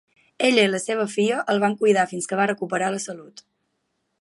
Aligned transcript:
Ella 0.45 0.61
i 0.69 0.71
la 0.75 0.79
seva 0.85 1.05
filla 1.15 1.43
el 1.53 1.61
van 1.65 1.75
cuidar 1.83 2.07
fins 2.15 2.31
que 2.31 2.41
va 2.43 2.49
recuperar 2.53 2.91
la 2.95 3.03
salut. 3.05 3.45